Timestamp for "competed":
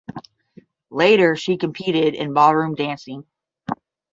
1.59-2.15